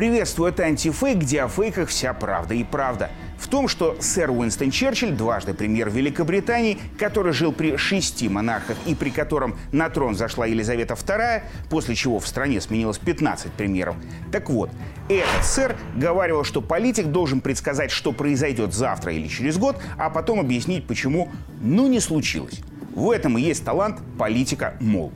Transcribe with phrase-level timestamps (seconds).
[0.00, 3.10] Приветствую, это антифейк, где о фейках вся правда и правда.
[3.36, 8.94] В том, что сэр Уинстон Черчилль, дважды премьер Великобритании, который жил при шести монархах и
[8.94, 13.94] при котором на трон зашла Елизавета II, после чего в стране сменилось 15 премьеров.
[14.32, 14.70] Так вот,
[15.10, 20.40] этот сэр говаривал, что политик должен предсказать, что произойдет завтра или через год, а потом
[20.40, 21.28] объяснить, почему
[21.60, 22.60] ну не случилось.
[22.94, 25.12] В этом и есть талант политика мол.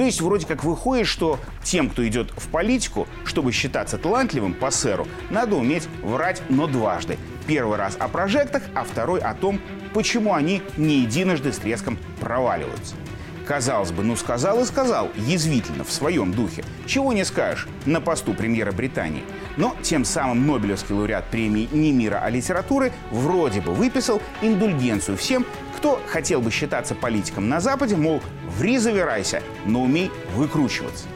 [0.00, 4.70] То есть вроде как выходит, что тем, кто идет в политику, чтобы считаться талантливым по
[4.70, 7.18] сэру, надо уметь врать, но дважды.
[7.46, 9.60] Первый раз о прожектах, а второй о том,
[9.92, 12.94] почему они не единожды с треском проваливаются.
[13.46, 16.64] Казалось бы, ну сказал и сказал, язвительно, в своем духе.
[16.86, 19.24] Чего не скажешь на посту премьера Британии.
[19.58, 25.44] Но тем самым Нобелевский лауреат премии не мира, а литературы вроде бы выписал индульгенцию всем,
[25.80, 28.20] кто хотел бы считаться политиком на Западе, мол,
[28.58, 31.06] ври завирайся, но умей выкручиваться.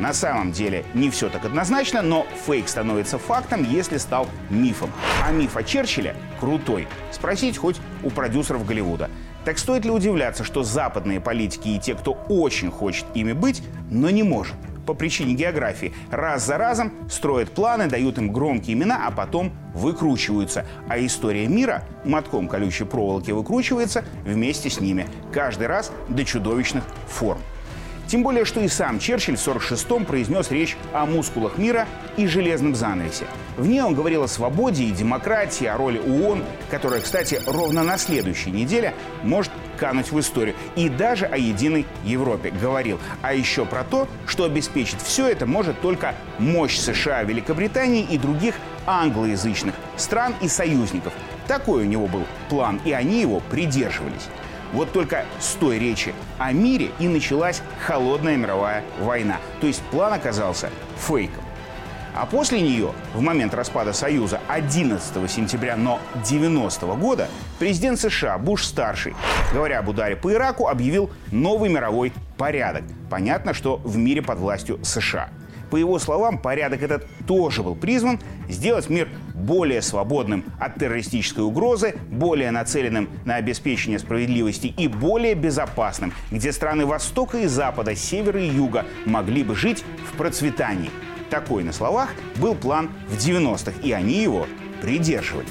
[0.00, 4.90] На самом деле не все так однозначно, но фейк становится фактом, если стал мифом.
[5.24, 6.88] А миф о Черчилле крутой.
[7.12, 9.10] Спросить хоть у продюсеров Голливуда.
[9.44, 14.10] Так стоит ли удивляться, что западные политики и те, кто очень хочет ими быть, но
[14.10, 14.56] не может,
[14.90, 20.66] по причине географии, раз за разом строят планы, дают им громкие имена, а потом выкручиваются.
[20.88, 27.38] А история мира мотком колючей проволоки выкручивается вместе с ними, каждый раз до чудовищных форм.
[28.08, 32.74] Тем более, что и сам Черчилль в 1946-м произнес речь о мускулах мира и железном
[32.74, 33.26] занавесе.
[33.56, 37.96] В ней он говорил о свободе и демократии, о роли ООН, которая, кстати, ровно на
[37.96, 40.54] следующей неделе может кануть в историю.
[40.76, 43.00] И даже о единой Европе говорил.
[43.22, 48.54] А еще про то, что обеспечить все это может только мощь США, Великобритании и других
[48.86, 51.14] англоязычных стран и союзников.
[51.48, 54.28] Такой у него был план, и они его придерживались.
[54.72, 59.38] Вот только с той речи о мире и началась холодная мировая война.
[59.60, 61.42] То есть план оказался фейком.
[62.14, 65.98] А после нее, в момент распада Союза 11 сентября, но
[66.28, 67.28] 90 -го года,
[67.58, 69.14] президент США Буш-старший,
[69.52, 72.84] говоря об ударе по Ираку, объявил новый мировой порядок.
[73.08, 75.30] Понятно, что в мире под властью США–
[75.70, 78.18] по его словам, порядок этот тоже был призван
[78.48, 86.12] сделать мир более свободным от террористической угрозы, более нацеленным на обеспечение справедливости и более безопасным,
[86.30, 90.90] где страны Востока и Запада, Севера и Юга могли бы жить в процветании.
[91.30, 94.46] Такой на словах был план в 90-х, и они его
[94.82, 95.48] придерживались.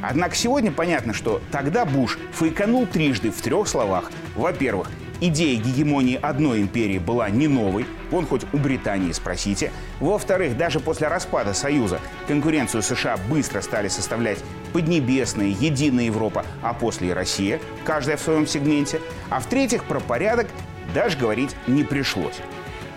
[0.00, 4.12] Однако сегодня понятно, что тогда Буш фейканул трижды в трех словах.
[4.36, 4.88] Во-первых,
[5.20, 9.72] идея гегемонии одной империи была не новой, вон хоть у Британии спросите.
[9.98, 14.38] Во-вторых, даже после распада Союза конкуренцию США быстро стали составлять
[14.72, 19.00] Поднебесная, Единая Европа, а после и Россия, каждая в своем сегменте.
[19.30, 20.46] А в-третьих, про порядок
[20.94, 22.36] даже говорить не пришлось.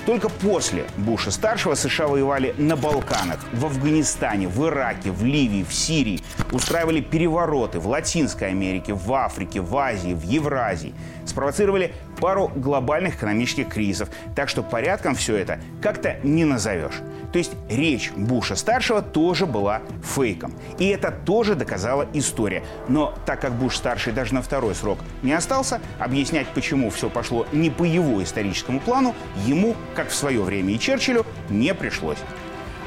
[0.05, 6.21] Только после Буша-старшего США воевали на Балканах, в Афганистане, в Ираке, в Ливии, в Сирии.
[6.51, 10.93] Устраивали перевороты в Латинской Америке, в Африке, в Азии, в Евразии.
[11.25, 14.09] Спровоцировали пару глобальных экономических кризисов.
[14.35, 16.95] Так что порядком все это как-то не назовешь.
[17.31, 20.53] То есть речь Буша-старшего тоже была фейком.
[20.79, 22.63] И это тоже доказала история.
[22.87, 27.69] Но так как Буш-старший даже на второй срок не остался, объяснять, почему все пошло не
[27.69, 29.15] по его историческому плану,
[29.45, 32.17] ему как в свое время и Черчиллю, не пришлось.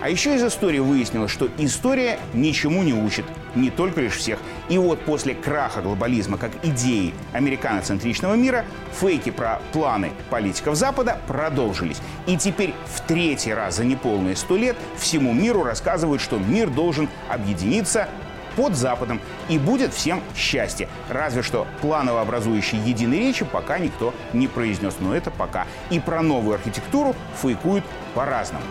[0.01, 3.25] А еще из истории выяснилось, что история ничему не учит,
[3.55, 4.39] не только лишь всех.
[4.69, 12.01] И вот после краха глобализма как идеи американоцентричного мира, фейки про планы политиков Запада продолжились.
[12.27, 17.09] И теперь в третий раз за неполные сто лет всему миру рассказывают, что мир должен
[17.29, 18.09] объединиться
[18.57, 20.89] под Западом, и будет всем счастье.
[21.09, 25.67] Разве что планово образующей единой речи пока никто не произнес, но это пока.
[25.91, 27.85] И про новую архитектуру фейкуют
[28.15, 28.65] по-разному.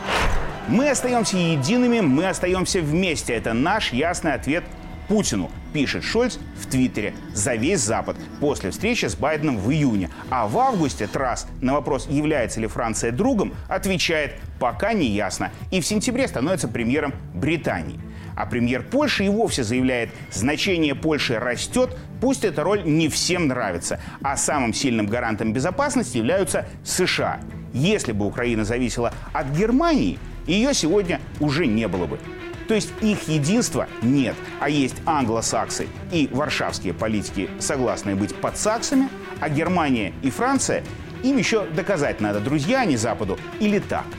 [0.70, 3.34] Мы остаемся едиными, мы остаемся вместе.
[3.34, 4.64] Это наш ясный ответ
[5.10, 10.10] Путину, пишет Шольц в Твиттере за весь Запад после встречи с Байденом в июне.
[10.30, 15.52] А в августе Трасс на вопрос, является ли Франция другом, отвечает «пока не ясно».
[15.70, 18.00] И в сентябре становится премьером Британии.
[18.38, 24.00] А премьер Польши и вовсе заявляет, значение Польши растет, пусть эта роль не всем нравится,
[24.24, 27.42] а самым сильным гарантом безопасности являются США.
[27.74, 32.20] Если бы Украина зависела от Германии, ее сегодня уже не было бы.
[32.68, 39.10] То есть их единства нет, а есть англосаксы и варшавские политики, согласные быть под саксами,
[39.42, 40.84] а Германия и Франция
[41.24, 44.06] им еще доказать надо, друзья они Западу или так–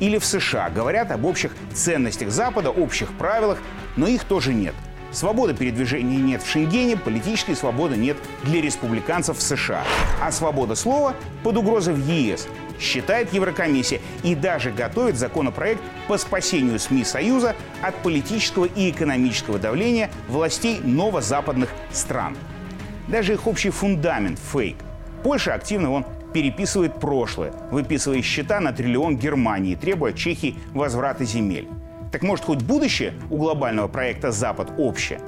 [0.00, 3.58] или в США говорят об общих ценностях Запада, общих правилах,
[3.96, 4.74] но их тоже нет.
[5.12, 9.84] Свободы передвижения нет в Шенгене, политической свободы нет для республиканцев в США.
[10.20, 11.14] А свобода слова
[11.44, 12.48] под угрозой в ЕС,
[12.80, 20.10] считает Еврокомиссия, и даже готовит законопроект по спасению СМИ Союза от политического и экономического давления
[20.28, 22.36] властей новозападных стран.
[23.08, 24.76] Даже их общий фундамент– фейк.
[25.22, 31.68] Польша активно он переписывает прошлое, выписывая счета на триллион Германии, требуя Чехии возврата земель.
[32.10, 35.20] Так может, хоть будущее у глобального проекта «Запад» общее?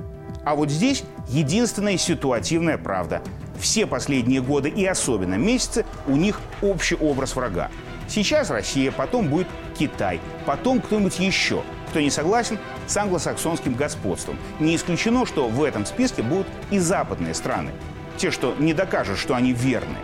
[0.44, 3.22] А вот здесь единственная ситуативная правда.
[3.60, 7.70] Все последние годы и особенно месяцы у них общий образ врага.
[8.08, 9.48] Сейчас Россия, потом будет
[9.78, 14.38] Китай, потом кто-нибудь еще, кто не согласен с англосаксонским господством.
[14.60, 17.72] Не исключено, что в этом списке будут и западные страны.
[18.16, 19.98] Те, что не докажут, что они верны.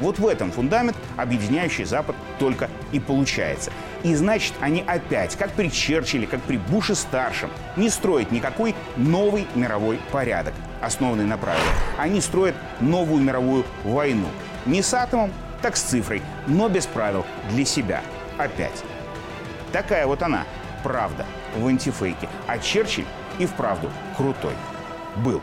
[0.00, 3.70] Вот в этом фундамент, объединяющий Запад, только и получается.
[4.02, 10.00] И значит, они опять, как при Черчилле, как при Буше-старшем, не строят никакой новый мировой
[10.10, 11.74] порядок, основанный на правилах.
[11.98, 14.26] Они строят новую мировую войну.
[14.66, 18.02] Не с атомом, так с цифрой, но без правил для себя.
[18.38, 18.82] Опять.
[19.72, 20.44] Такая вот она,
[20.82, 21.24] правда,
[21.56, 22.28] в антифейке.
[22.46, 23.06] А Черчилль
[23.38, 24.54] и вправду крутой
[25.16, 25.40] был.